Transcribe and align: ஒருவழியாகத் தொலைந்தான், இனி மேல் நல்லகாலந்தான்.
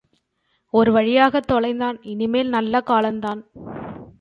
ஒருவழியாகத் 0.73 1.49
தொலைந்தான், 1.51 1.97
இனி 2.01 2.27
மேல் 2.27 2.51
நல்லகாலந்தான். 2.51 3.41